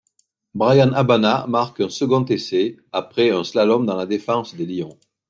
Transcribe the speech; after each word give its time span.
Bryan 0.61 0.93
Habana 0.93 1.45
marque 1.45 1.81
un 1.81 1.89
second 1.91 2.25
essai 2.25 2.75
après 2.91 3.29
un 3.29 3.43
slalom 3.43 3.85
dans 3.85 3.95
la 3.95 4.07
défense 4.07 4.55
des 4.55 4.65
Lions. 4.65 4.97